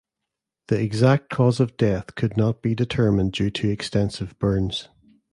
[0.69, 4.89] The exact cause of death could not be determined due to extensive burns.